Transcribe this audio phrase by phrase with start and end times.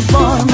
[0.00, 0.49] fun.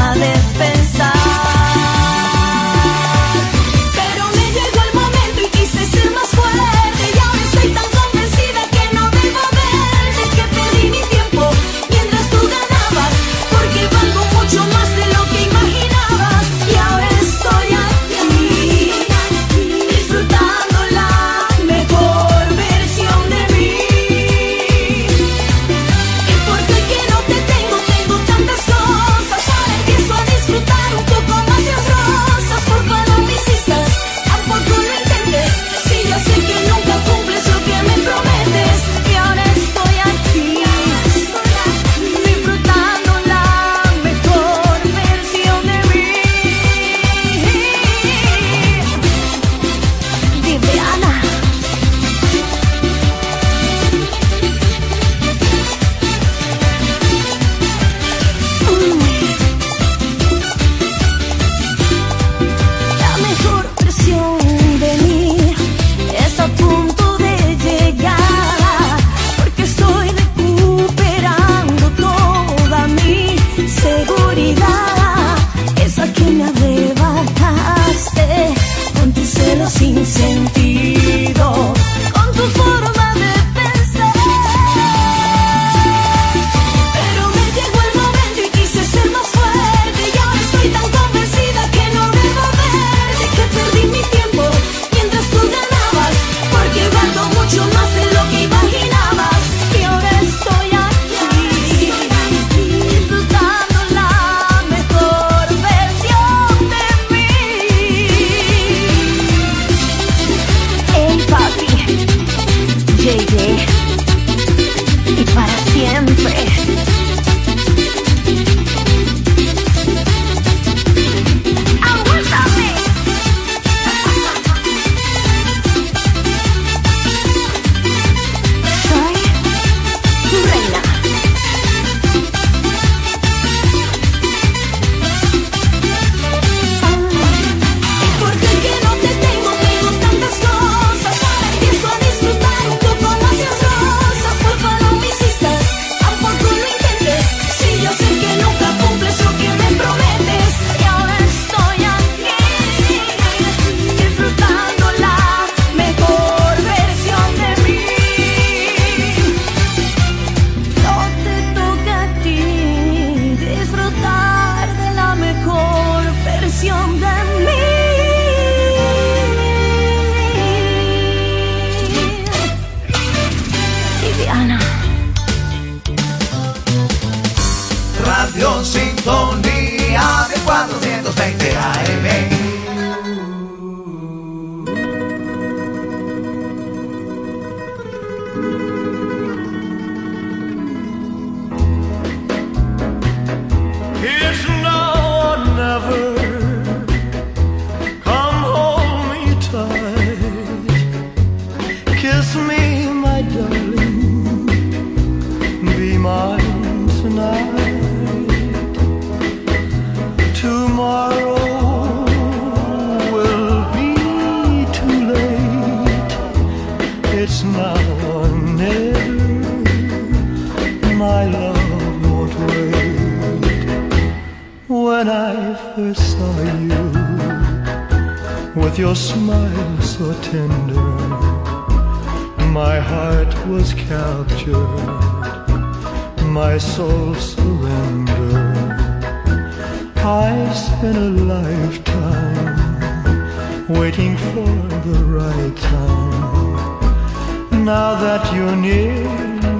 [243.68, 244.46] waiting for
[244.86, 247.64] the right time.
[247.64, 249.02] Now that you're near,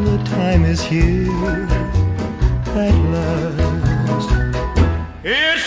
[0.05, 1.67] the time is here
[2.67, 4.31] at last.
[5.25, 5.67] It's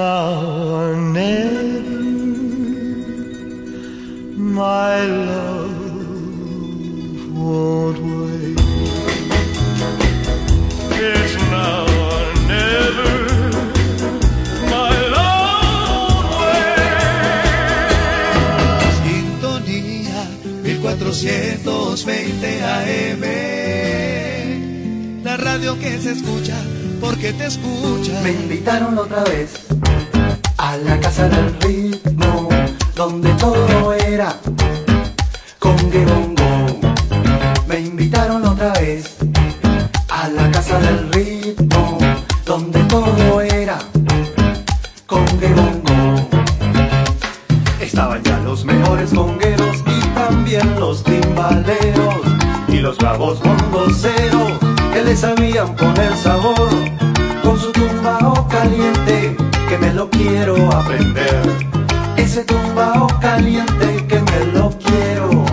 [0.00, 0.32] now
[0.78, 1.82] or never,
[4.58, 4.96] my
[5.28, 5.82] love
[7.38, 8.60] won't wait.
[11.08, 11.90] It's now
[22.96, 23.24] AM.
[25.22, 26.58] La radio que se escucha
[27.00, 28.20] porque te escucha.
[28.22, 29.69] Me invitaron otra vez
[30.70, 32.48] a la casa del ritmo,
[32.94, 34.36] donde todo era
[35.58, 36.80] con bongo.
[37.66, 39.16] Me invitaron otra vez
[40.08, 41.98] a la casa del ritmo,
[42.44, 43.78] donde todo era
[45.06, 46.28] con bongo.
[47.80, 52.14] Estaban ya los mejores congueros y también los timbaleros
[52.68, 54.52] y los bravos bongoceros
[54.92, 56.70] que les sabían poner sabor
[57.42, 59.19] con su tumbao caliente
[59.70, 61.42] que me lo quiero aprender.
[62.16, 65.44] Ese tumbao caliente que me lo quiero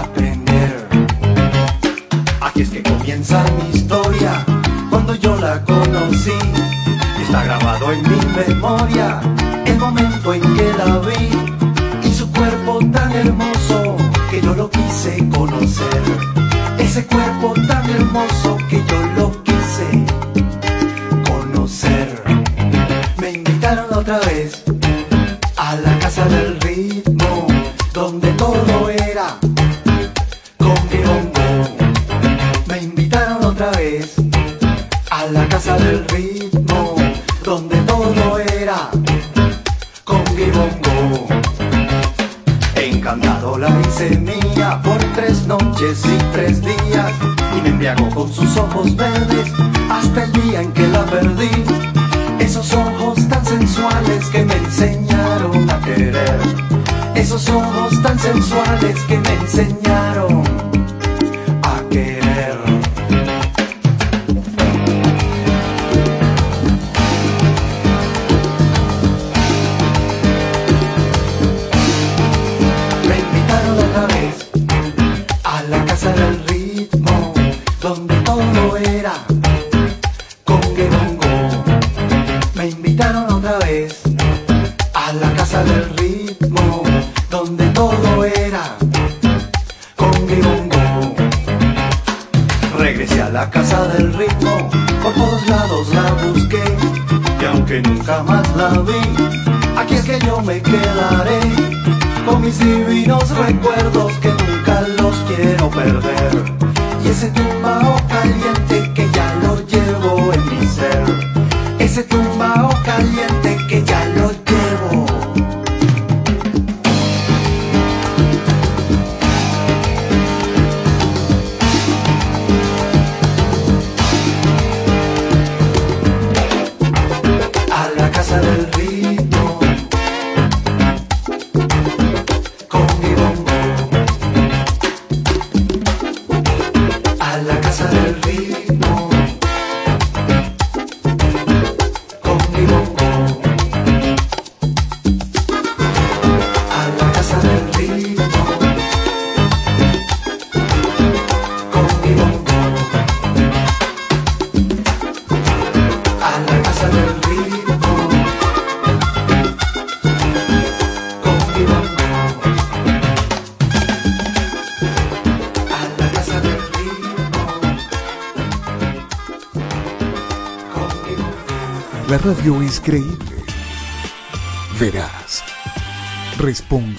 [0.00, 0.86] aprender.
[2.40, 4.46] Aquí es que comienza mi historia,
[4.90, 6.38] cuando yo la conocí.
[7.20, 9.20] Está grabado en mi memoria
[9.66, 13.96] el momento en que la vi y su cuerpo tan hermoso
[14.30, 16.02] que yo lo quise conocer.
[16.78, 18.63] Ese cuerpo tan hermoso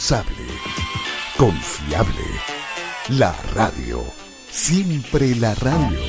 [0.05, 0.47] responsable,
[1.35, 2.25] confiable.
[3.09, 4.03] La radio,
[4.51, 5.99] siempre la radio.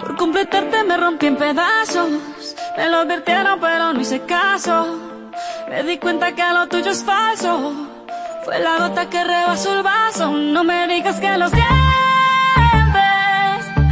[0.00, 2.10] Por completarte me rompí en pedazos,
[2.76, 4.98] me lo advirtieron pero no hice caso.
[5.68, 7.72] Me di cuenta que lo tuyo es falso,
[8.44, 10.30] fue la gota que rebasó el vaso.
[10.30, 11.83] No me digas que los días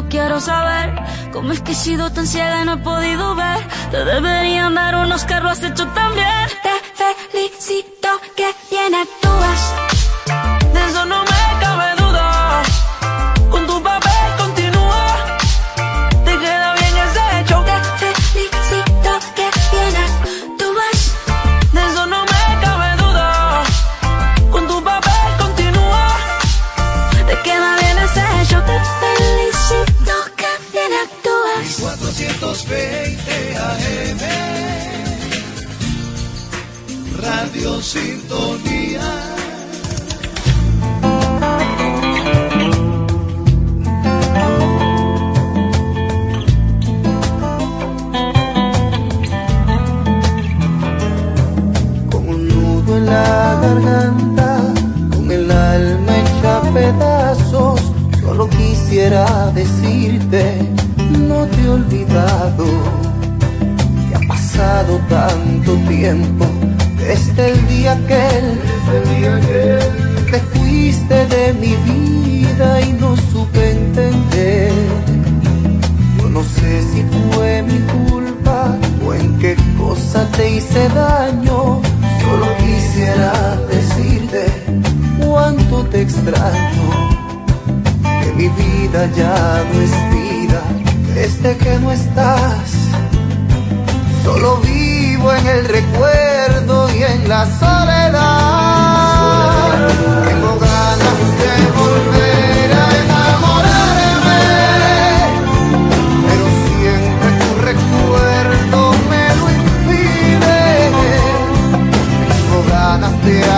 [0.00, 0.94] no quiero saber
[1.32, 3.58] cómo es que he sido tan ciega y no he podido ver.
[3.90, 6.48] Te deberían dar unos carros has hecho también.
[6.59, 6.59] Te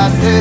[0.03, 0.32] ganas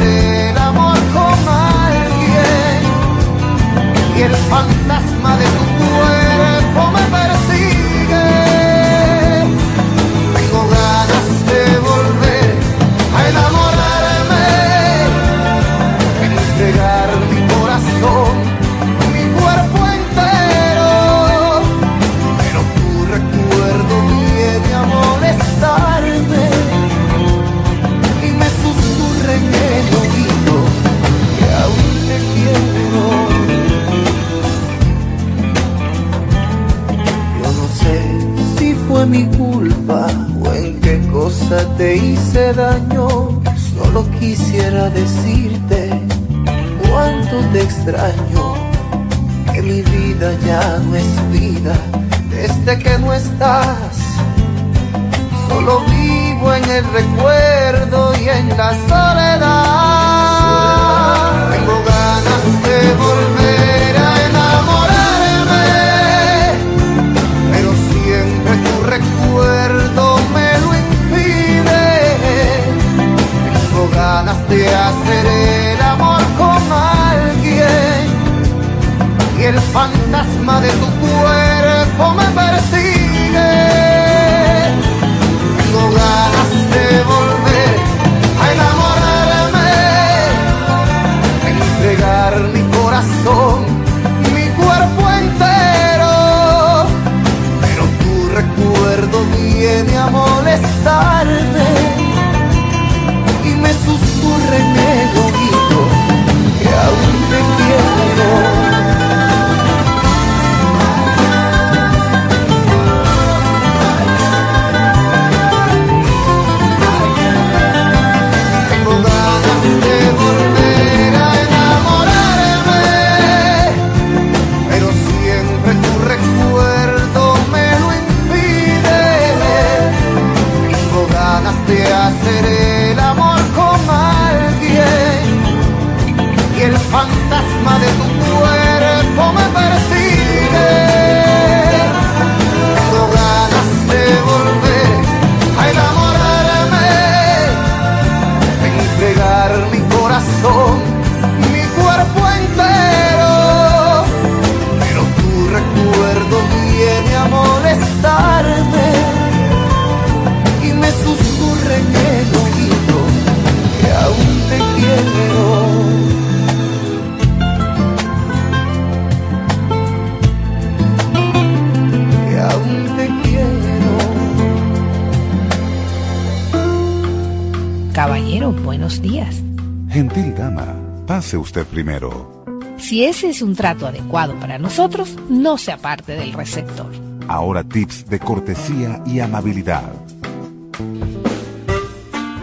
[181.51, 182.45] usted primero.
[182.77, 186.89] Si ese es un trato adecuado para nosotros, no se aparte del receptor.
[187.27, 189.91] Ahora tips de cortesía y amabilidad.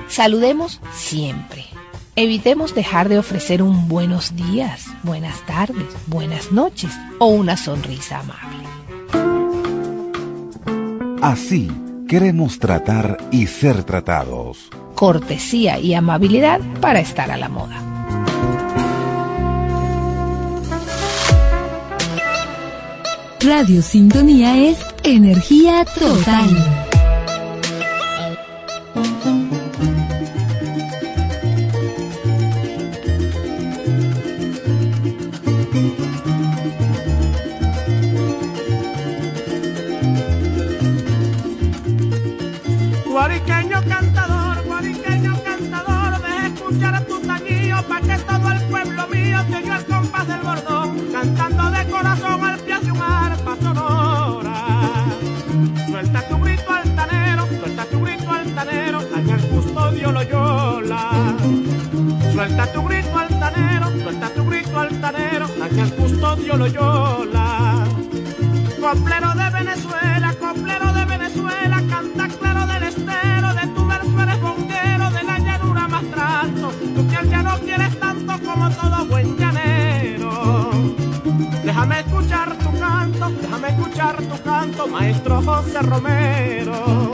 [0.09, 1.65] Saludemos siempre.
[2.17, 8.69] Evitemos dejar de ofrecer un buenos días, buenas tardes, buenas noches o una sonrisa amable.
[11.23, 11.71] Así
[12.07, 14.69] queremos tratar y ser tratados.
[14.95, 17.88] Cortesía y amabilidad para estar a la moda.
[23.49, 26.88] Radio Sintonía es energía total.
[66.59, 67.85] Loyola.
[68.81, 75.11] Coplero de Venezuela, coplero de Venezuela, canta claro del estero, de tu verso eres bonguero,
[75.11, 80.71] de la llanura más trato, tú que ya no quieres tanto como todo buen llanero.
[81.65, 87.13] Déjame escuchar tu canto, déjame escuchar tu canto, maestro José Romero.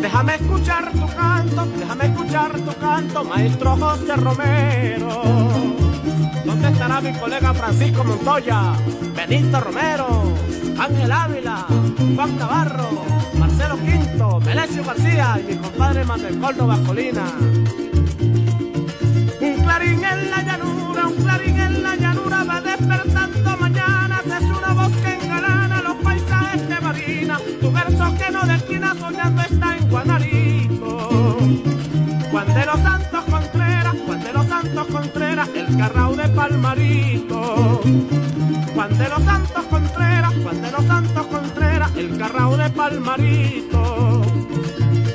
[0.00, 5.79] Déjame escuchar tu canto, déjame escuchar tu canto, maestro José Romero.
[6.50, 8.72] ¿Dónde estará mi colega Francisco Montoya,
[9.14, 10.34] Benito Romero,
[10.76, 11.64] Ángel Ávila,
[12.16, 13.04] Juan Navarro,
[13.38, 17.24] Marcelo Quinto, Melesio García y mi compadre Manuel Córdoba Colina?
[19.40, 23.56] Un clarín en la llanura, un clarín en la llanura va despertando
[36.40, 37.82] Palmarito.
[38.74, 44.22] Juan de los Santos Contreras, Juan de los Santos Contreras, el carrao de Palmarito.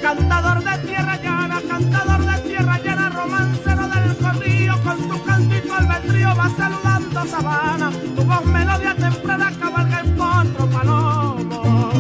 [0.03, 6.35] Cantador de tierra llana, cantador de tierra llana, romancero del corrío, con tu cantito albedrío
[6.35, 11.91] va saludando sabana, tu voz melodía temprana cabalga en potro palomo.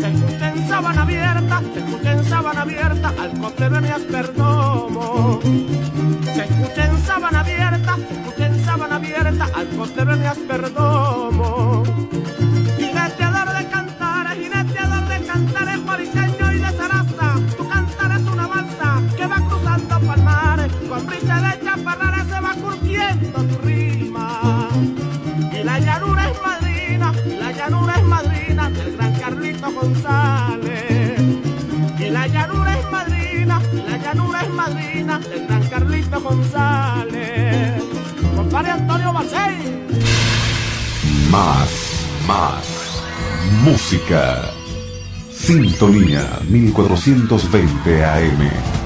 [0.00, 5.40] Se escucha en sábana abierta, se escucha en sábana abierta, al en perdomo.
[6.34, 7.69] Se escucha en sábana abierta,
[9.60, 11.82] al costero en perdomo.
[12.78, 17.28] Jineteador de cantares, jineteador de cantares, joriseño y de zaraza.
[17.58, 22.54] Tu cantar es una balsa que va cruzando palmares, con brisa de chaparrara se va
[22.54, 24.68] curtiendo tu rima.
[25.52, 31.20] Y la llanura es madrina, y la llanura es madrina del gran Carlito González.
[31.98, 36.89] Y la llanura es madrina, y la llanura es madrina del gran Carlito González.
[38.70, 39.56] Antonio Bacey.
[41.30, 41.70] Más,
[42.26, 43.02] más.
[43.64, 44.50] Música.
[45.32, 48.79] Sintonía 1420 AM.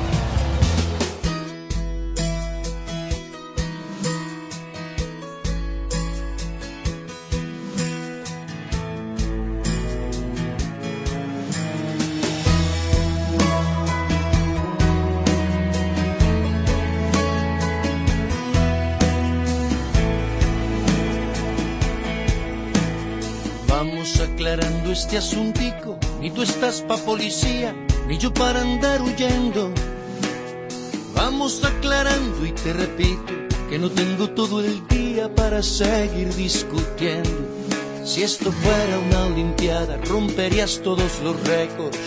[40.65, 41.99] Todos los récords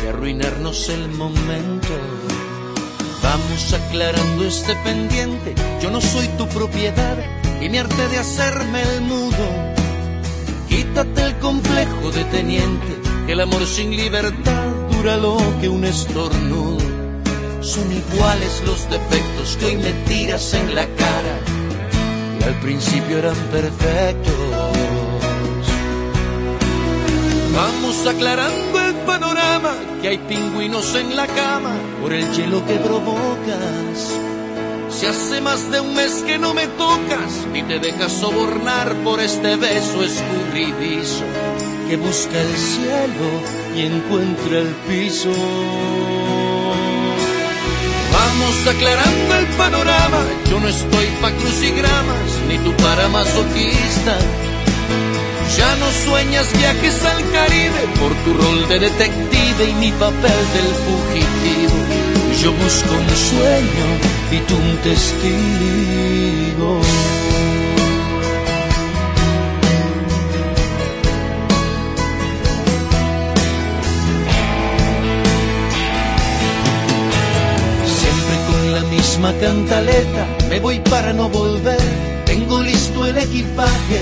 [0.00, 1.88] de arruinarnos el momento.
[3.20, 7.16] Vamos aclarando este pendiente, yo no soy tu propiedad
[7.60, 9.46] y mi arte de hacerme el mudo.
[10.68, 12.94] Quítate el complejo de teniente,
[13.26, 16.78] que el amor sin libertad dura lo que un estornudo.
[17.60, 21.36] Son iguales los defectos que hoy me tiras en la cara
[22.38, 24.43] y al principio eran perfectos.
[28.04, 34.12] Vamos aclarando el panorama, que hay pingüinos en la cama por el hielo que provocas.
[34.90, 39.20] Si hace más de un mes que no me tocas, ni te dejas sobornar por
[39.20, 41.24] este beso escurridizo
[41.88, 43.28] que busca el cielo
[43.74, 45.30] y encuentra el piso.
[48.12, 54.18] Vamos aclarando el panorama, yo no estoy pa' crucigramas, ni tú para masoquista.
[55.56, 60.70] Ya no sueñas viajes al Caribe por tu rol de detective y mi papel del
[60.84, 61.76] fugitivo.
[62.42, 63.86] Yo busco un sueño
[64.32, 66.80] y tú un testigo.
[77.86, 81.80] Siempre con la misma cantaleta, me voy para no volver.
[82.26, 84.00] Tengo listo el equipaje,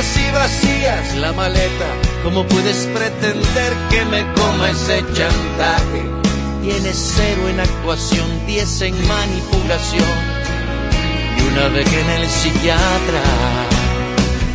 [0.00, 1.86] llenas y vacías la maleta.
[2.22, 6.02] ¿Cómo puedes pretender que me coma ese chantaje?
[6.62, 10.40] Tienes cero en actuación, diez en manipulación
[11.38, 13.22] y una vez en el psiquiatra.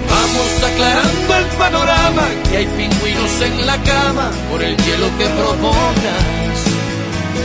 [0.10, 6.58] Vamos aclarando el panorama, que hay pingüinos en la cama por el hielo que provocas.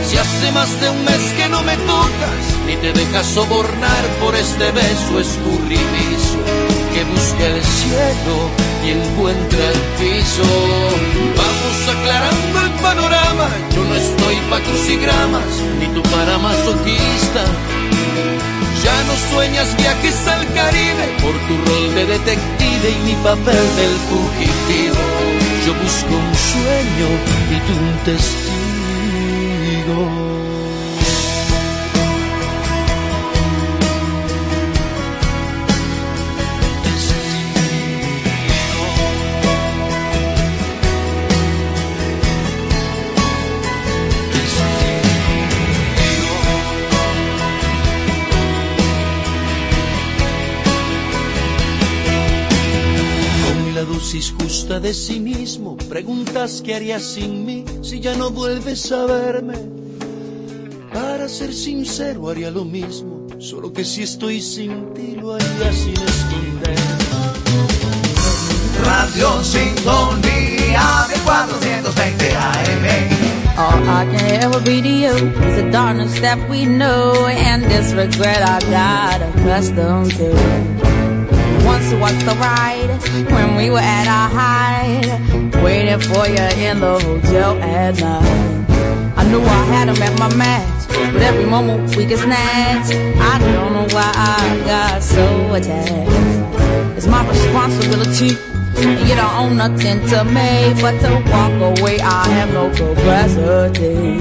[0.07, 4.35] Si hace más de un mes que no me tocas, ni te dejas sobornar por
[4.35, 6.70] este beso escurridizo
[7.03, 8.49] busca el cielo
[8.85, 10.43] y encuentra el piso.
[11.37, 17.43] Vamos aclarando el panorama, yo no estoy pa' crucigramas, ni tú para masoquista.
[18.83, 23.95] Ya no sueñas viajes al Caribe por tu rol de detective y mi papel del
[24.09, 25.01] fugitivo.
[25.65, 27.09] Yo busco un sueño
[27.51, 29.99] y tú un testigo.
[54.81, 59.53] De cinismo, preguntas qué harías sin mí si ya no vuelves a verme.
[60.91, 65.93] Para ser sincero, haría lo mismo, solo que si estoy sin ti, lo haría sin
[65.93, 66.79] esconder.
[68.83, 73.21] Radio Sintonía 1420 AM.
[73.57, 75.13] All I can ever be to you
[75.45, 81.00] is the darkness that we know and this regret I got accustomed to.
[81.71, 82.91] Once was the ride
[83.31, 85.07] when we were at our height,
[85.63, 89.15] waiting for you in the hotel at night.
[89.15, 92.91] I knew I had him at my match, but every moment we get snatched.
[93.31, 96.97] I don't know why I got so attached.
[96.97, 98.31] It's my responsibility.
[98.75, 101.99] And you don't own nothing to me but to walk away.
[102.01, 104.19] I have no capacity.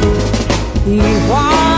[0.85, 1.70] He walks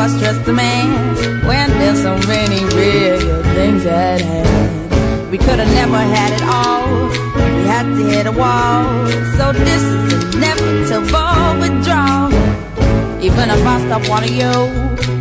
[0.00, 5.30] I stress the man when there's so many real things at hand?
[5.30, 7.08] We could have never had it all.
[7.54, 8.82] We had to hit a wall.
[9.36, 12.32] So this is inevitable withdrawal.
[13.20, 14.54] Even if I stop wanting you,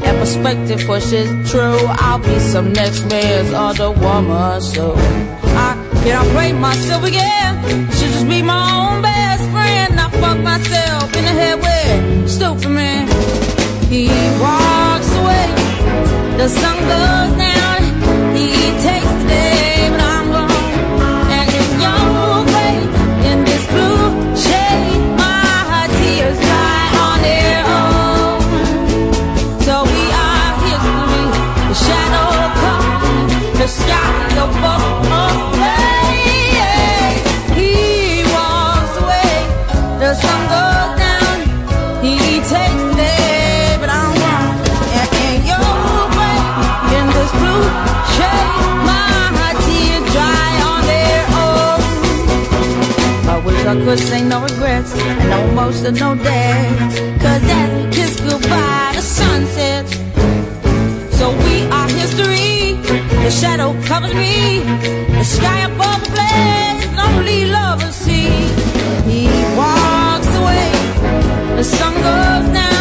[0.07, 4.61] and perspective pushes true, I'll be some next man's other woman.
[4.61, 7.51] So I can't break myself again.
[7.97, 9.99] Should just be my own best friend.
[9.99, 13.58] I fuck myself in the head with stupid man.
[13.89, 14.05] He
[14.39, 15.49] walks away,
[16.37, 17.81] the sun goes down.
[18.37, 18.51] He
[18.83, 20.51] takes the day, but I'm gone.
[21.37, 22.75] And in your way,
[23.31, 28.41] in this blue shade, my tears dry on their own.
[29.65, 31.25] So we are history,
[31.67, 32.29] the shadow
[32.61, 35.18] comes, the sky above.
[53.69, 56.99] Could say no regrets and no emotional days.
[57.21, 59.93] Cause as we kiss goodbye, the sun sets.
[61.17, 62.73] So we are history.
[63.23, 64.61] The shadow covers me.
[65.19, 68.29] The sky above the blaze, lonely lovers see.
[69.07, 70.71] He walks away.
[71.55, 72.78] The sun goes down.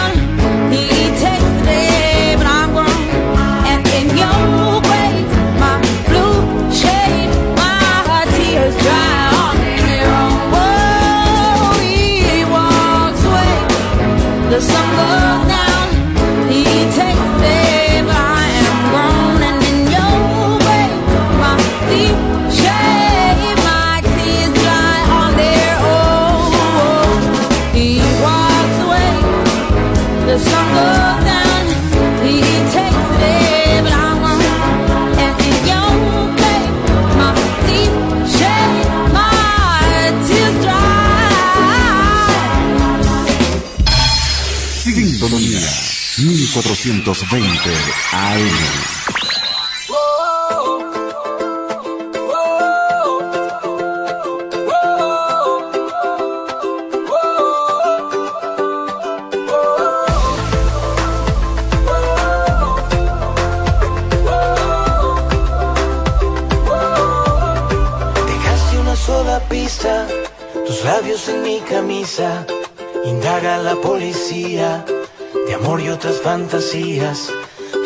[47.08, 47.70] 1420
[48.12, 48.98] AM.
[70.84, 72.46] Labios en mi camisa.
[73.04, 74.84] Indaga la policía
[75.60, 77.30] amor y otras fantasías.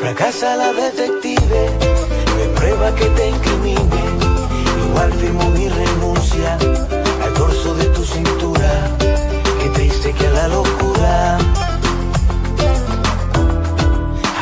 [0.00, 1.70] Fracasa la detective,
[2.26, 4.02] no hay prueba que te incrimine.
[4.88, 6.58] Igual firmo mi renuncia
[7.24, 8.96] al dorso de tu cintura.
[9.60, 11.38] Qué triste que a la locura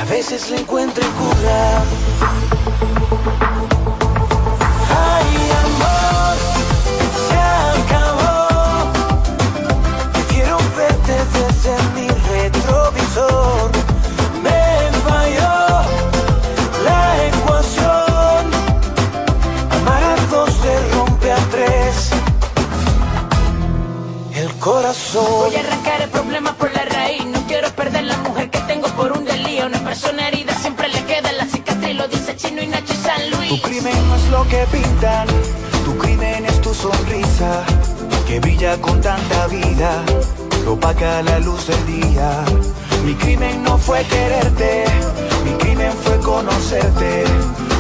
[0.01, 1.83] a veces le encuentro cura.
[34.51, 35.29] Que pintan,
[35.85, 37.65] tu crimen es tu sonrisa,
[38.27, 40.03] que brilla con tanta vida,
[40.67, 42.45] opaca la luz del día.
[43.05, 44.85] Mi crimen no fue quererte,
[45.45, 47.25] mi crimen fue conocerte,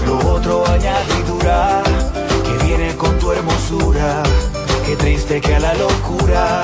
[0.06, 1.82] lo otro añadidura,
[2.44, 4.22] que viene con tu hermosura,
[4.86, 6.62] qué triste que a la locura.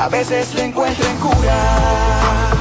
[0.00, 2.53] A veces le encuentro en cura.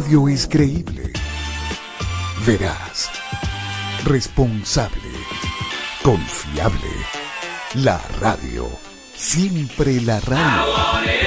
[0.00, 1.12] radio es creíble,
[2.46, 3.10] veraz,
[4.04, 5.12] responsable,
[6.02, 6.94] confiable.
[7.74, 8.66] La radio,
[9.14, 11.19] siempre la radio.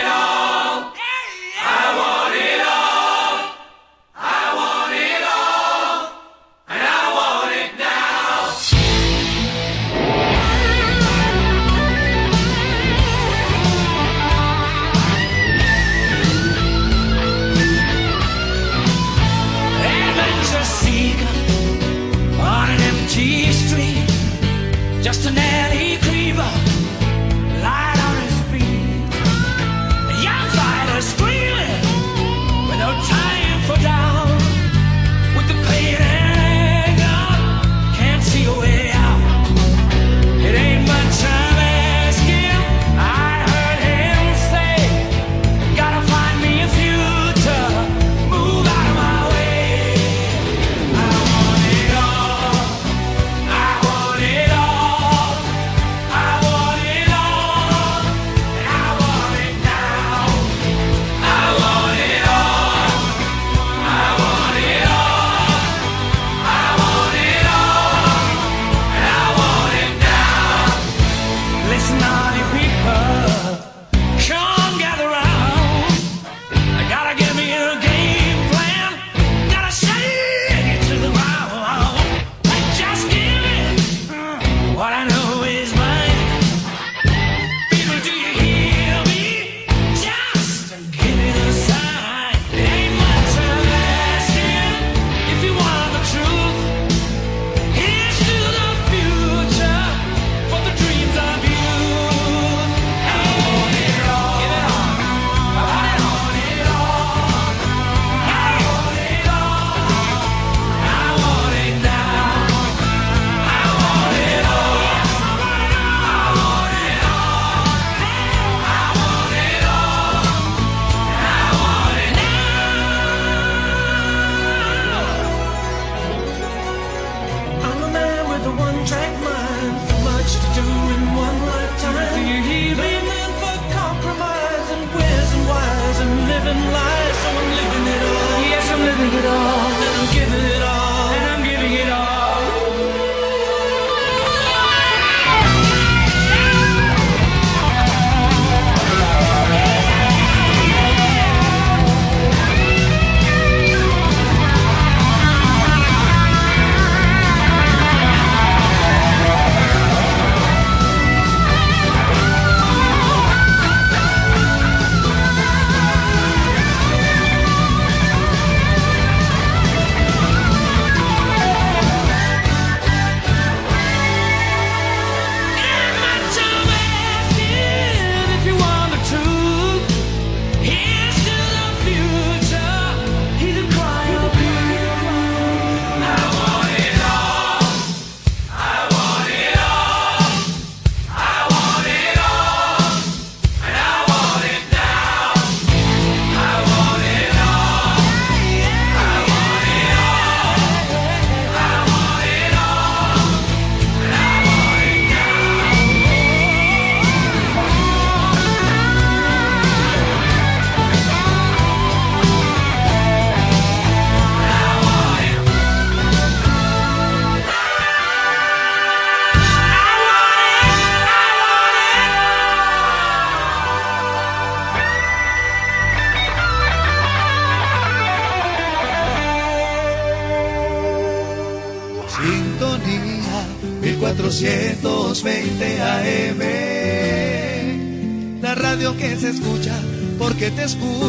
[240.64, 241.03] Porque te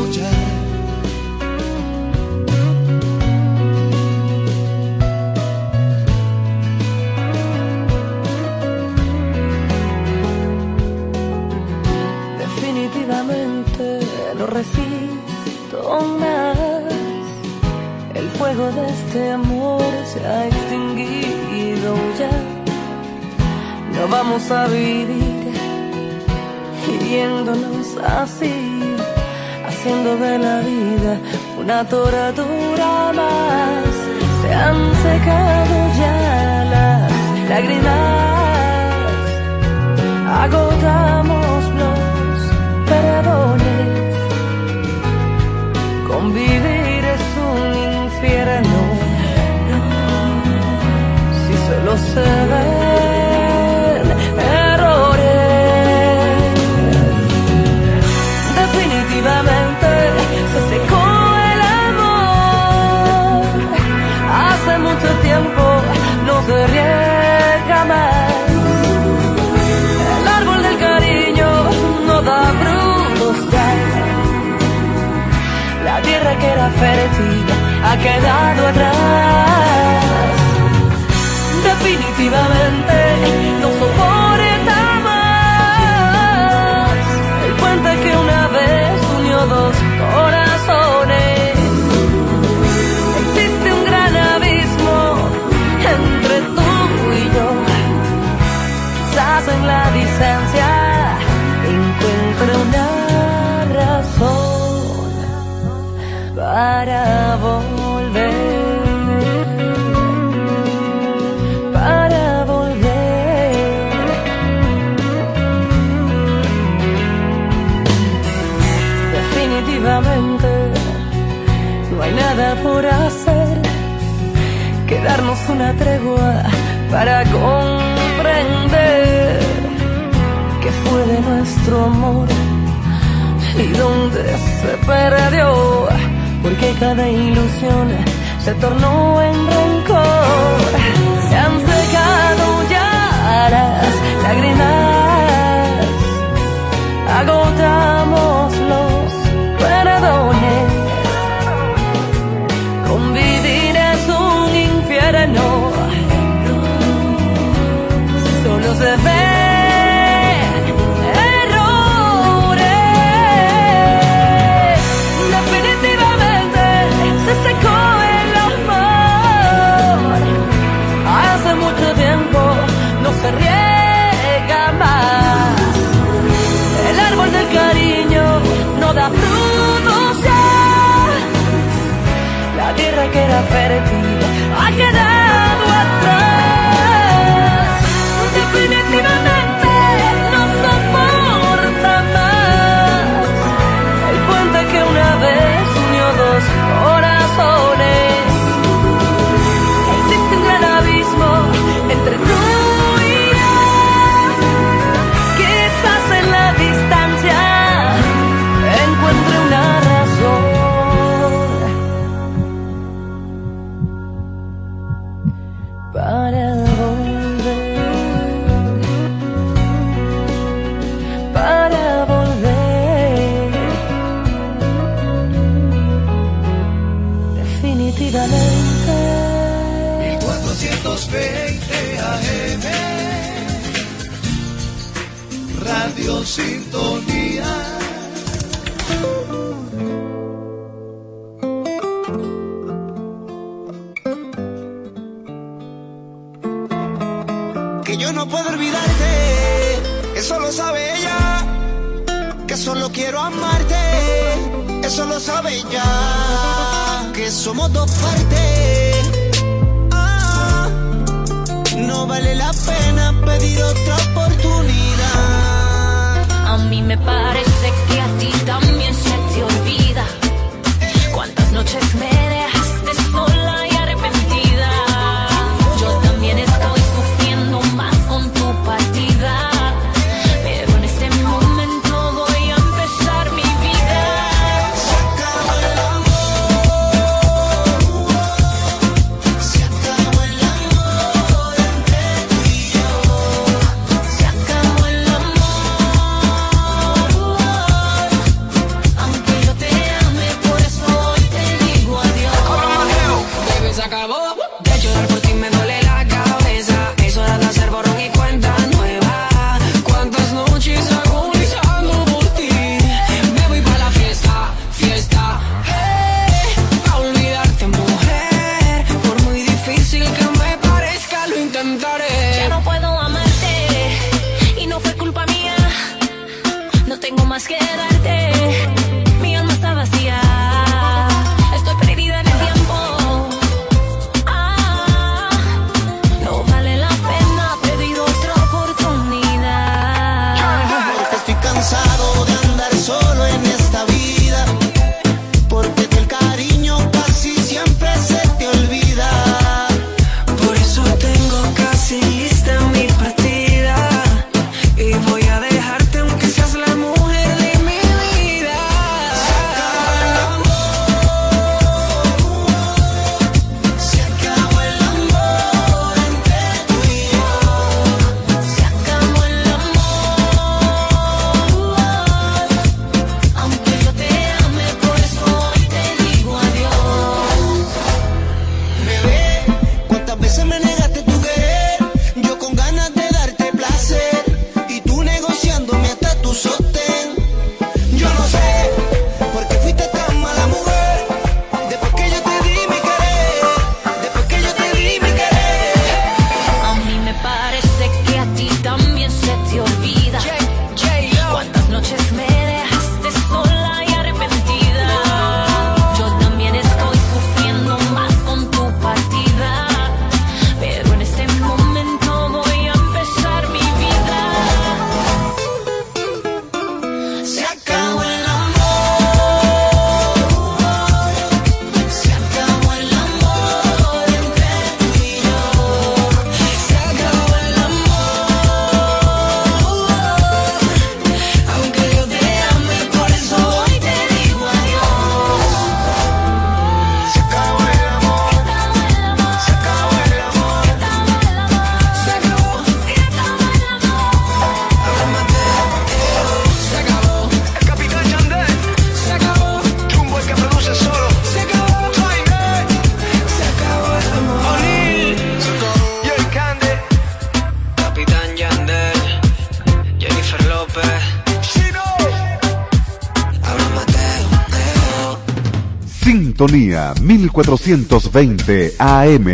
[466.46, 469.32] Sintonía 1420 AM.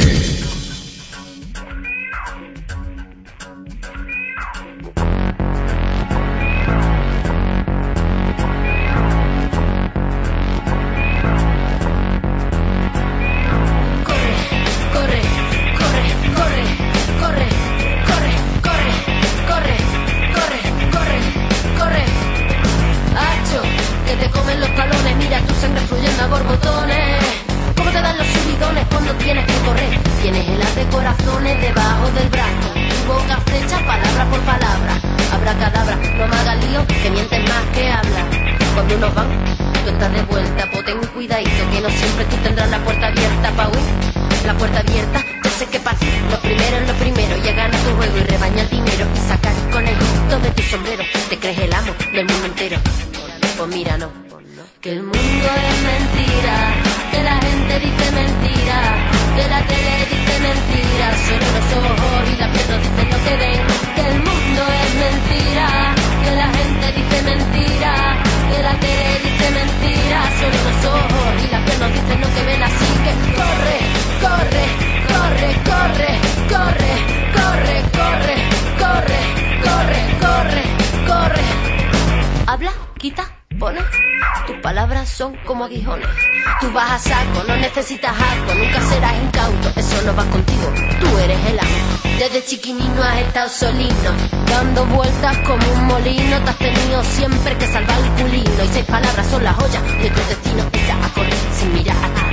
[98.90, 100.64] Palabras son las joyas de tu destino.
[100.72, 102.32] Echa a correr sin mirar atrás.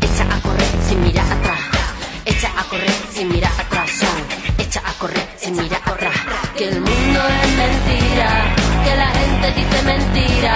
[0.00, 1.58] Echa a correr sin mirar atrás.
[2.24, 3.90] Echa a correr sin mirar atrás.
[4.58, 6.14] Echa a correr sin mirar atrás.
[6.56, 8.28] Que el mundo es mentira,
[8.84, 10.54] que la gente dice mentira,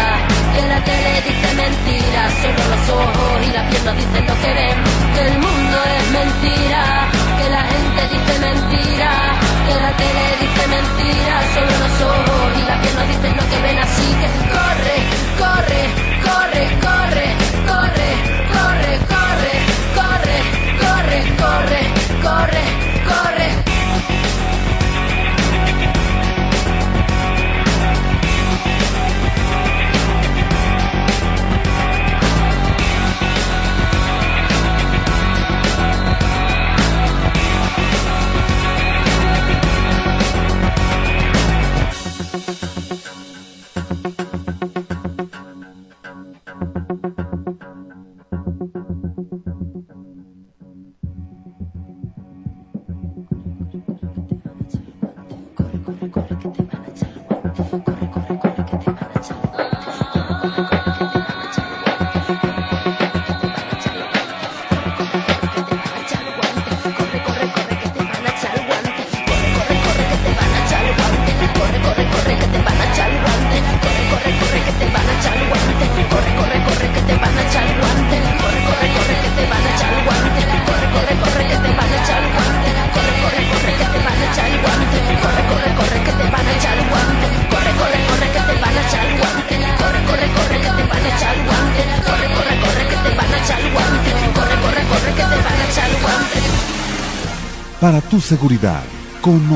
[0.54, 4.52] que la tele dice mentira, solo los ojos y la piel no dicen lo que
[4.58, 4.76] ven.
[5.14, 7.08] Que el mundo es mentira,
[7.38, 9.33] que la gente dice mentira,
[9.66, 13.58] que la tele dice mentira, solo los ojos y la piel no dicen lo que
[13.62, 13.78] ven.
[13.78, 14.96] Así que corre,
[15.42, 15.82] corre,
[16.28, 17.26] corre, corre,
[17.70, 18.10] corre,
[18.54, 19.54] corre, corre,
[19.98, 20.38] corre,
[20.82, 21.82] corre, corre,
[22.22, 22.64] corre,
[23.08, 23.43] corre.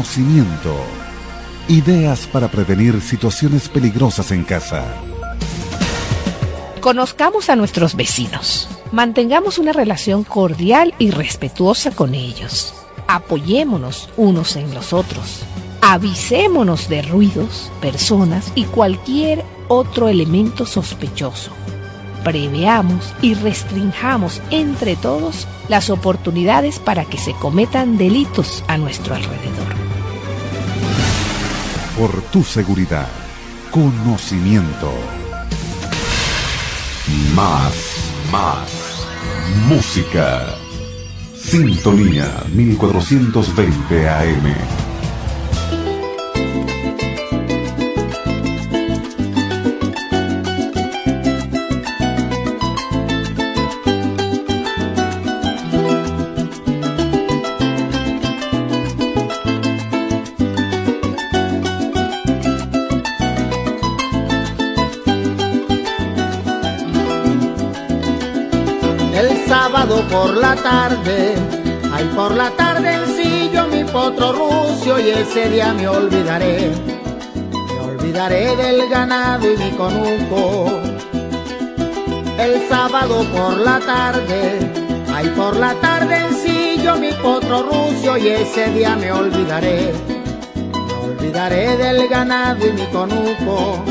[0.09, 0.75] Conocimiento.
[1.69, 4.83] Ideas para prevenir situaciones peligrosas en casa.
[6.81, 8.71] Conozcamos a nuestros vecinos.
[8.91, 12.73] Mantengamos una relación cordial y respetuosa con ellos.
[13.07, 15.43] Apoyémonos unos en los otros.
[15.83, 21.51] Avisémonos de ruidos, personas y cualquier otro elemento sospechoso.
[22.25, 29.78] Preveamos y restringamos entre todos las oportunidades para que se cometan delitos a nuestro alrededor.
[31.99, 33.09] Por tu seguridad,
[33.73, 34.93] conocimiento.
[37.35, 37.75] Más,
[38.31, 39.09] más.
[39.67, 40.47] Música.
[41.35, 44.88] Sintonía 1420 AM.
[70.11, 71.35] Por la tarde,
[71.93, 76.71] ay por la tarde ensillo mi potro rucio y ese día me olvidaré,
[77.45, 80.71] me olvidaré del ganado y mi conuco.
[82.39, 84.59] el sábado por la tarde.
[85.15, 89.93] Ay, por la tarde ensillo mi potro rucio y ese día me olvidaré.
[90.55, 93.83] Me olvidaré del ganado y mi conuco.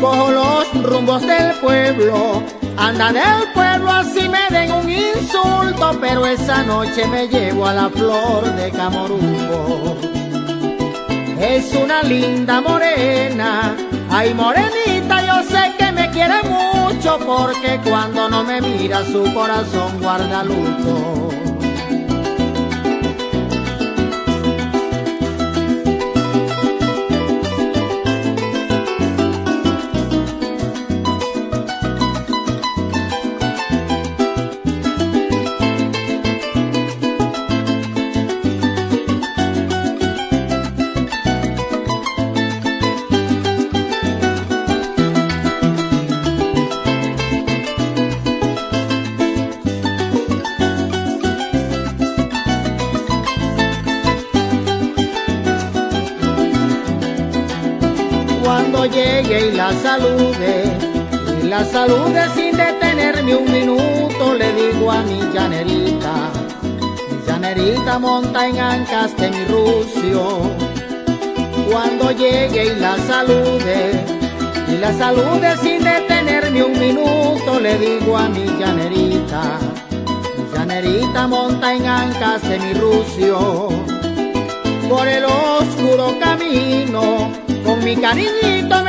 [0.00, 2.42] Cojo los rumbos del pueblo,
[2.78, 7.90] anda del pueblo así me den un insulto, pero esa noche me llevo a la
[7.90, 9.96] flor de Camoruco.
[11.40, 13.74] Es una linda morena,
[14.10, 20.00] ay morenita, yo sé que me quiere mucho porque cuando no me mira su corazón
[20.00, 21.37] guarda luto.
[59.58, 60.62] La salude,
[61.42, 66.30] y la salude sin detenerme un minuto, le digo a mi llanerita,
[67.10, 70.42] mi llanerita monta en ancas de mi rucio.
[71.68, 74.04] Cuando llegue y la salude,
[74.68, 79.58] y la salude sin detenerme un minuto, le digo a mi llanerita,
[80.36, 83.70] mi llanerita monta en ancas de mi rucio.
[84.88, 87.32] Por el oscuro camino,
[87.64, 88.87] con mi cariñito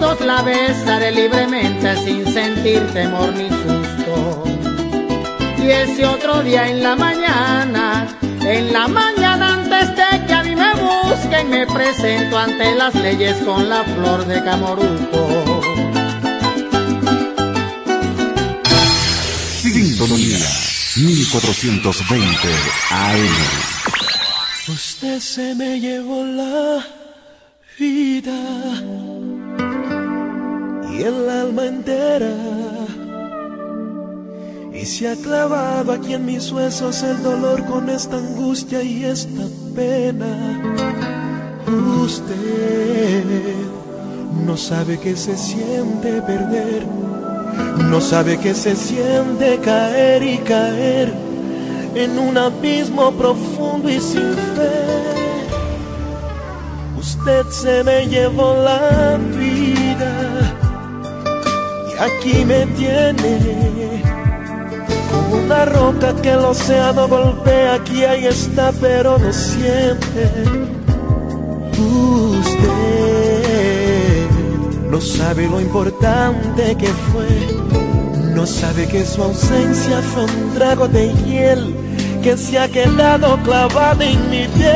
[0.00, 4.44] gustos, la besaré libremente sin sentir temor ni susto.
[5.58, 8.08] Y ese otro día en la mañana,
[8.42, 13.36] en la mañana antes de que a mí me busquen, me presento ante las leyes
[13.44, 15.60] con la flor de Camoruco.
[19.60, 20.38] Sintonía
[20.96, 22.48] 1420
[22.90, 23.36] AM.
[24.68, 26.84] Usted se me llevó la
[27.78, 29.09] vida
[31.02, 32.34] el alma entera
[34.72, 39.42] y se ha clavado aquí en mis huesos el dolor con esta angustia y esta
[39.74, 40.62] pena.
[42.02, 43.24] Usted
[44.46, 46.86] no sabe que se siente perder,
[47.90, 51.12] no sabe que se siente caer y caer
[51.94, 55.10] en un abismo profundo y sin fe.
[56.98, 59.14] Usted se me llevó la
[62.00, 64.02] aquí me tiene
[65.10, 67.74] como una roca que el océano golpea.
[67.74, 70.30] Aquí ahí está, pero no siente.
[72.40, 72.70] Usted
[74.90, 77.70] no sabe lo importante que fue
[78.34, 81.74] no sabe que su ausencia fue un trago de hiel
[82.22, 84.72] que se ha quedado clavado en mi piel.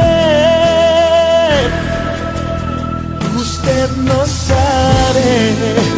[3.37, 5.94] Usted no sabe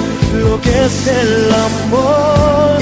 [0.48, 2.78] lo que es el amor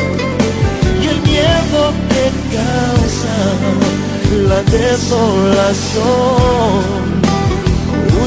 [1.03, 2.25] y el miedo que
[2.57, 3.37] causa
[4.49, 6.25] la desolación.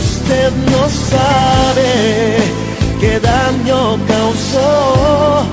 [0.02, 1.92] Usted no sabe
[3.00, 5.46] qué daño causó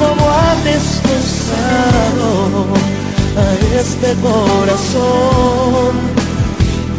[0.00, 2.30] como ha destrozado
[3.44, 3.46] a
[3.80, 5.92] este corazón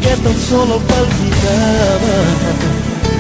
[0.02, 2.18] que tan solo palpitaba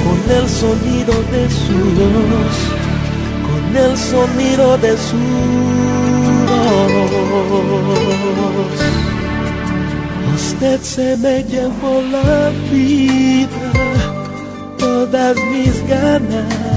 [0.03, 2.57] con el sonido de su voz,
[3.47, 5.17] con el sonido de su
[6.47, 6.81] voz.
[10.35, 13.73] Usted se me llevó la vida,
[14.77, 16.71] todas mis ganas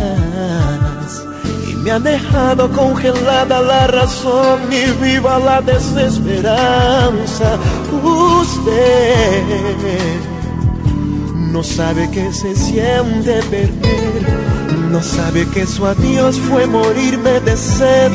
[1.85, 7.59] me ha dejado congelada la razón y viva la desesperanza.
[8.43, 9.05] Usted
[11.55, 14.23] no sabe que se siente perder,
[14.91, 18.11] no sabe que su adiós fue morirme de sed,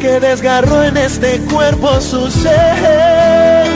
[0.00, 3.66] que desgarró en este cuerpo su ser.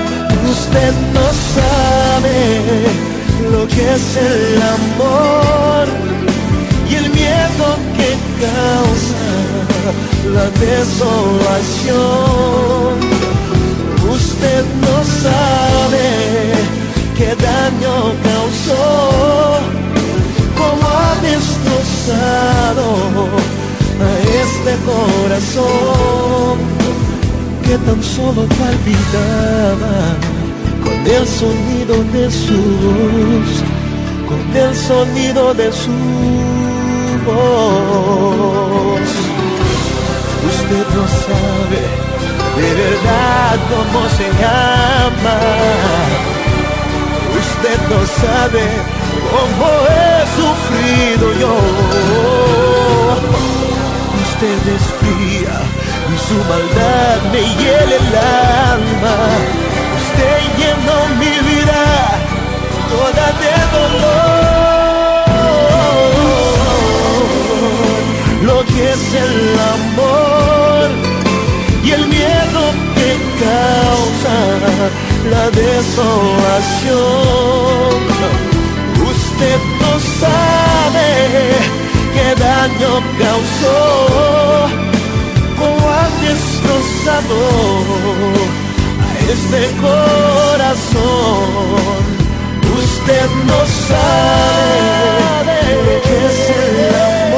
[0.49, 1.27] Usted no
[1.57, 2.37] sabe
[3.51, 5.89] lo que es el amor
[6.89, 8.11] y el miedo que
[8.47, 9.25] causa
[10.33, 11.91] la desolación.
[14.09, 16.82] Usted no sabe
[17.23, 17.95] qué daño
[18.29, 18.85] causó,
[20.59, 22.87] cómo ha destrozado
[24.07, 24.09] a
[24.43, 26.57] este corazón
[27.65, 29.97] que tan solo palpitaba
[30.85, 33.51] con el sonido de su voz,
[34.29, 35.99] con el sonido de su
[37.27, 39.11] voz.
[40.53, 41.81] Usted no sabe
[42.59, 45.37] de verdad cómo se llama.
[47.89, 48.65] No sabe
[49.33, 51.55] cómo he sufrido yo.
[54.25, 55.57] Usted es fría
[56.13, 58.11] y su maldad me hiela el
[58.77, 59.17] alma.
[60.01, 61.83] Usted llenó mi vida
[62.91, 64.23] toda de dolor.
[68.43, 69.35] Lo que es el
[69.75, 70.42] amor
[75.31, 76.93] la desolación.
[79.15, 81.09] Usted no sabe
[82.15, 82.93] qué daño
[83.23, 83.81] causó
[85.61, 87.39] o ha destrozado
[89.05, 91.23] a este corazón.
[92.83, 95.59] Usted no sabe
[96.05, 97.32] que es el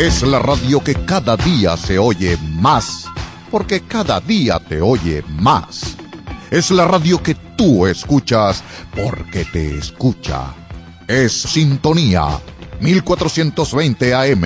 [0.00, 3.04] Es la radio que cada día se oye más,
[3.50, 5.94] porque cada día te oye más.
[6.50, 8.64] Es la radio que tú escuchas
[8.96, 10.54] porque te escucha.
[11.06, 12.28] Es Sintonía
[12.80, 14.44] 1420 AM.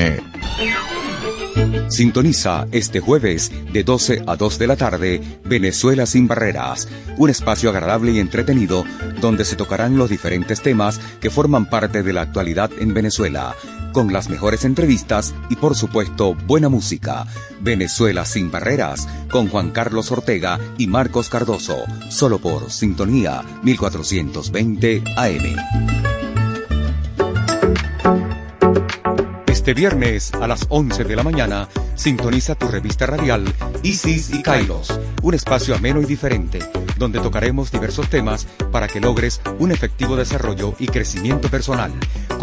[1.88, 7.70] Sintoniza este jueves de 12 a 2 de la tarde Venezuela sin barreras, un espacio
[7.70, 8.84] agradable y entretenido
[9.20, 13.54] donde se tocarán los diferentes temas que forman parte de la actualidad en Venezuela,
[13.94, 17.26] con las mejores entrevistas y por supuesto buena música.
[17.60, 25.56] Venezuela sin barreras con Juan Carlos Ortega y Marcos Cardoso, solo por Sintonía 1420 AM.
[29.46, 33.44] Este viernes a las 11 de la mañana, sintoniza tu revista radial
[33.82, 36.58] Isis y Kairos, un espacio ameno y diferente,
[36.98, 41.92] donde tocaremos diversos temas para que logres un efectivo desarrollo y crecimiento personal,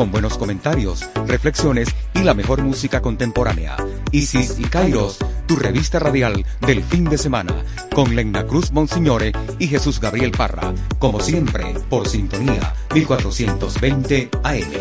[0.02, 3.78] con buenos comentarios, reflexiones y la mejor música contemporánea.
[4.12, 7.54] Isis y Kairos, tu revista radial del fin de semana,
[7.94, 14.72] con Lenna Cruz Monsignore y Jesús Gabriel Parra, como siempre, por sintonía 1420 AM.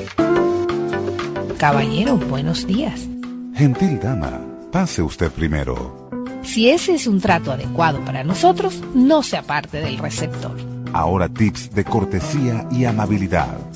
[1.58, 3.06] Caballero, buenos días.
[3.54, 4.40] Gentil dama,
[4.72, 6.08] pase usted primero.
[6.42, 10.56] Si ese es un trato adecuado para nosotros, no se aparte del receptor.
[10.94, 13.69] Ahora tips de cortesía y amabilidad.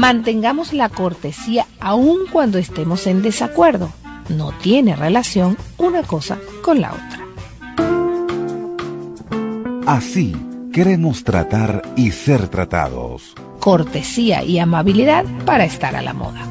[0.00, 3.92] Mantengamos la cortesía aun cuando estemos en desacuerdo.
[4.30, 7.26] No tiene relación una cosa con la otra.
[9.86, 10.34] Así
[10.72, 13.34] queremos tratar y ser tratados.
[13.58, 16.46] Cortesía y amabilidad para estar a la moda.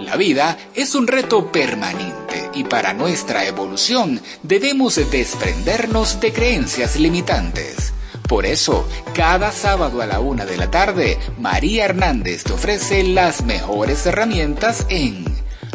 [0.00, 2.21] La vida es un reto permanente
[2.54, 7.92] y para nuestra evolución debemos desprendernos de creencias limitantes.
[8.28, 13.44] Por eso, cada sábado a la una de la tarde, María Hernández te ofrece las
[13.44, 15.24] mejores herramientas en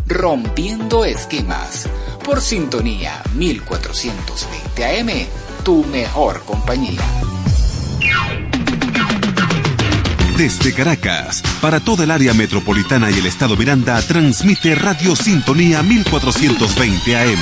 [0.08, 1.88] Rompiendo Esquemas,
[2.24, 5.28] por sintonía 1420 AM,
[5.64, 7.02] tu mejor compañía.
[10.38, 17.18] Desde Caracas, para toda el área metropolitana y el estado Miranda, transmite Radio Sintonía 1420
[17.18, 17.40] AM.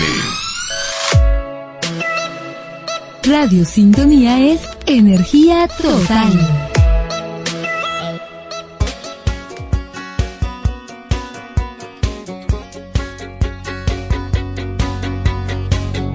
[3.25, 6.31] Radio Sintonía es energía total.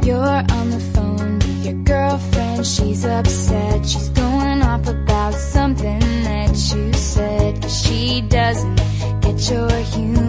[0.02, 2.64] You're on the phone with your girlfriend.
[2.64, 3.84] She's upset.
[3.84, 7.70] She's going off about something that you said.
[7.70, 8.76] she doesn't
[9.20, 10.19] get your humor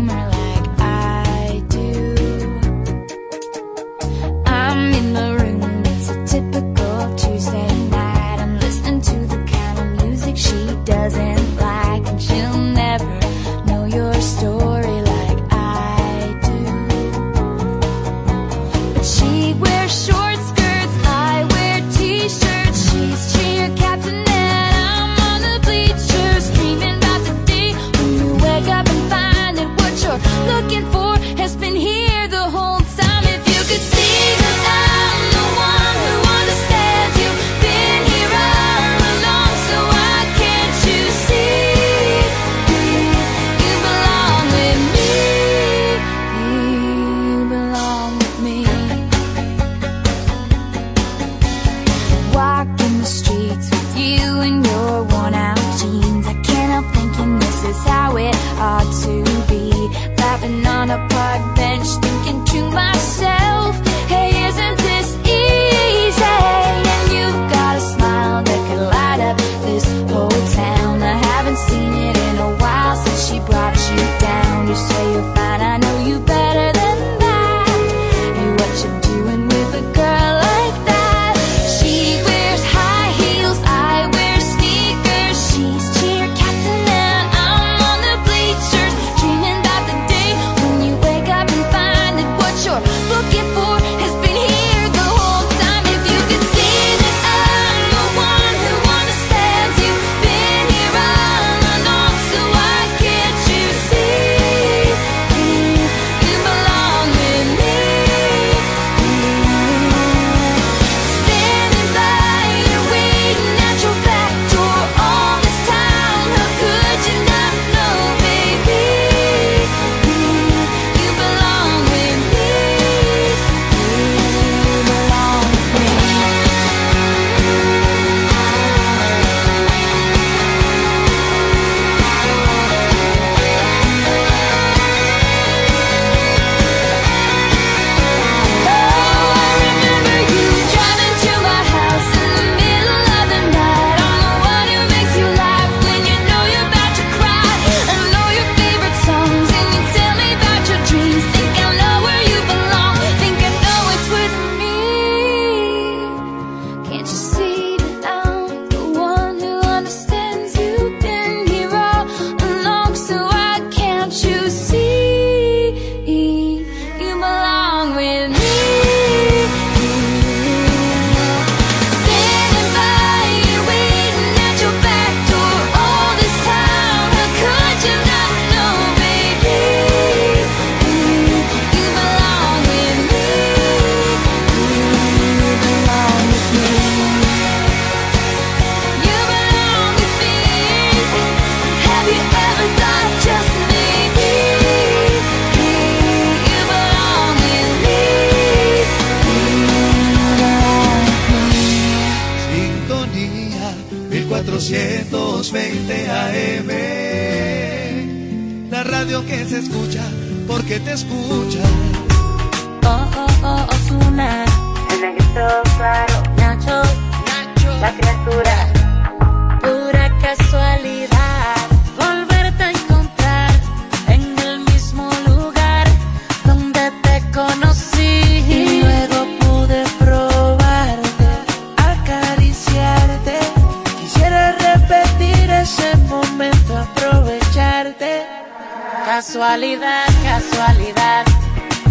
[239.14, 241.26] Casualidad, casualidad.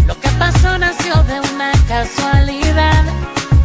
[0.07, 3.03] Lo que pasó nació de una casualidad.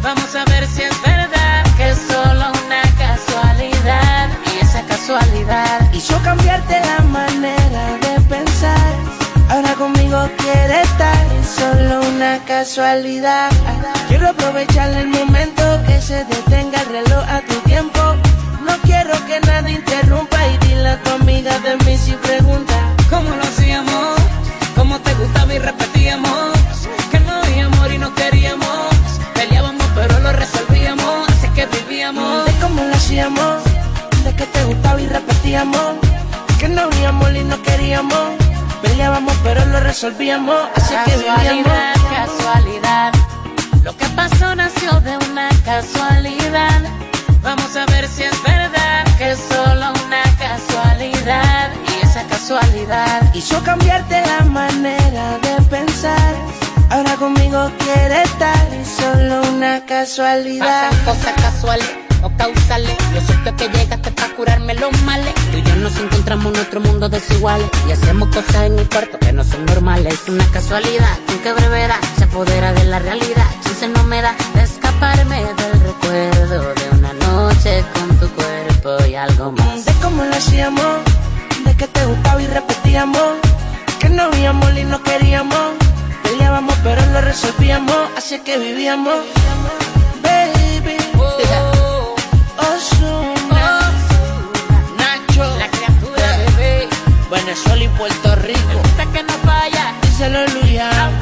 [0.03, 4.29] Vamos a ver si es verdad que es solo una casualidad.
[4.53, 8.93] Y esa casualidad hizo cambiarte la manera de pensar.
[9.49, 13.49] Ahora conmigo quiere estar, es solo una casualidad.
[14.07, 18.01] Quiero aprovechar el momento que se detenga el reloj a tu tiempo.
[18.61, 22.76] No quiero que nada interrumpa y dile a tu amiga de mí si pregunta.
[25.57, 26.51] Y repetíamos?
[27.11, 28.93] Que no había amor y no queríamos.
[29.33, 31.29] Peleábamos pero lo resolvíamos.
[31.29, 32.45] Así que vivíamos.
[32.45, 33.63] De cómo lo hacíamos.
[34.23, 35.93] De que te gustaba y repetíamos.
[36.59, 38.27] Que no había amor y no queríamos.
[38.81, 40.69] Peleábamos pero lo resolvíamos.
[40.75, 41.73] Así que vivíamos.
[42.15, 43.13] Casualidad.
[43.83, 46.81] Lo que pasó nació de una casualidad.
[47.41, 51.71] Vamos a ver si es verdad que es solo una casualidad.
[51.89, 56.35] Y esa casualidad hizo cambiarte la manera de pensar.
[56.89, 60.89] Ahora conmigo quiere estar, es solo una casualidad.
[60.89, 61.89] Pasan cosas casuales
[62.23, 62.95] o causales.
[63.13, 65.33] Lo cierto es que llegaste para curarme los males.
[65.51, 67.69] Tú y yo nos encontramos en otro mundo desiguales.
[67.87, 70.13] Y hacemos cosas en el cuarto que no son normales.
[70.13, 73.47] Es una casualidad, con qué brevedad se apodera de la realidad.
[73.63, 79.15] Chance no me da de escaparme del recuerdo de una noche con tu cuerpo y
[79.15, 79.85] algo más.
[79.85, 80.99] De cómo lo hacíamos,
[81.65, 83.56] de que te gustaba y repetíamos.
[83.99, 85.73] Que no habíamos y no queríamos.
[86.23, 89.15] Peleábamos pero lo resolvíamos, así que vivíamos.
[90.21, 90.97] Baby,
[92.57, 93.91] Ozuna,
[94.97, 96.87] Nacho, la criatura, bebé.
[97.31, 98.81] Venezuela y Puerto Rico.
[99.13, 99.93] que no falla.
[100.01, 101.16] Díselo, Luya.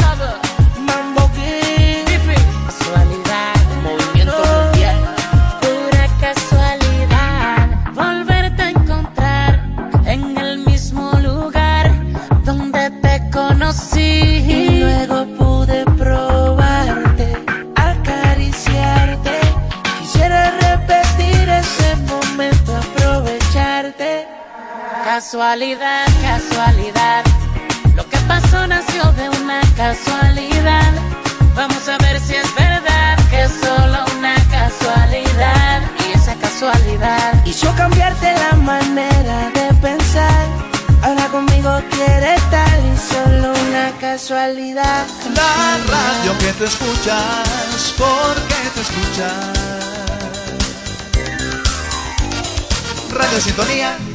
[25.36, 27.26] Casualidad, casualidad.
[27.94, 30.94] Lo que pasó nació de una casualidad.
[31.54, 35.82] Vamos a ver si es verdad que es solo una casualidad.
[36.08, 40.46] Y esa casualidad hizo cambiarte la manera de pensar.
[41.02, 45.06] Ahora conmigo quiere estar y solo una casualidad.
[45.36, 49.34] La radio que te escuchas, porque te escuchas.
[53.12, 54.15] Radio Sintonía.